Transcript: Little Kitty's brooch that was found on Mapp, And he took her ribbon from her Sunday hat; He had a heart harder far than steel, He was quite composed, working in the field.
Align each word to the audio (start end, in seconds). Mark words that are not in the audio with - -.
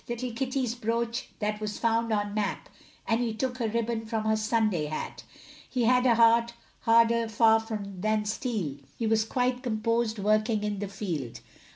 Little 0.09 0.31
Kitty's 0.33 0.73
brooch 0.73 1.29
that 1.37 1.61
was 1.61 1.77
found 1.77 2.11
on 2.11 2.33
Mapp, 2.33 2.69
And 3.07 3.21
he 3.21 3.35
took 3.35 3.59
her 3.59 3.67
ribbon 3.67 4.07
from 4.07 4.23
her 4.25 4.35
Sunday 4.35 4.85
hat; 4.85 5.23
He 5.69 5.83
had 5.83 6.07
a 6.07 6.15
heart 6.15 6.53
harder 6.79 7.29
far 7.29 7.59
than 7.69 8.25
steel, 8.25 8.77
He 8.97 9.05
was 9.05 9.23
quite 9.23 9.61
composed, 9.61 10.17
working 10.17 10.63
in 10.63 10.79
the 10.79 10.87
field. 10.87 11.41